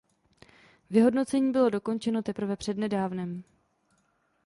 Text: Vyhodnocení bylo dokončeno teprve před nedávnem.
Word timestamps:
Vyhodnocení 0.89 1.51
bylo 1.51 1.69
dokončeno 1.69 2.21
teprve 2.23 2.55
před 2.57 2.77
nedávnem. 2.77 3.43